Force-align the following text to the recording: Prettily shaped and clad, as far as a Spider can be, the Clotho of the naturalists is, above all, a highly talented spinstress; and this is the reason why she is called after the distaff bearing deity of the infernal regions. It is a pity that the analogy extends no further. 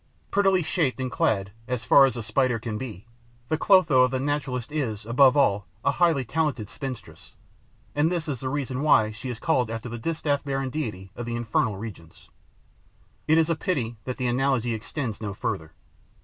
Prettily 0.31 0.63
shaped 0.63 0.99
and 0.99 1.11
clad, 1.11 1.51
as 1.67 1.83
far 1.83 2.07
as 2.07 2.17
a 2.17 2.23
Spider 2.23 2.57
can 2.57 2.79
be, 2.79 3.05
the 3.49 3.57
Clotho 3.59 4.01
of 4.01 4.09
the 4.09 4.19
naturalists 4.19 4.71
is, 4.71 5.05
above 5.05 5.37
all, 5.37 5.67
a 5.85 5.91
highly 5.91 6.25
talented 6.25 6.69
spinstress; 6.69 7.33
and 7.93 8.11
this 8.11 8.27
is 8.27 8.39
the 8.39 8.49
reason 8.49 8.81
why 8.81 9.11
she 9.11 9.29
is 9.29 9.37
called 9.37 9.69
after 9.69 9.89
the 9.89 9.99
distaff 9.99 10.43
bearing 10.43 10.71
deity 10.71 11.11
of 11.15 11.27
the 11.27 11.35
infernal 11.35 11.77
regions. 11.77 12.29
It 13.27 13.37
is 13.37 13.51
a 13.51 13.55
pity 13.55 13.97
that 14.05 14.17
the 14.17 14.25
analogy 14.25 14.73
extends 14.73 15.21
no 15.21 15.35
further. 15.35 15.71